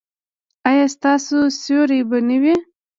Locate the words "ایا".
0.69-0.85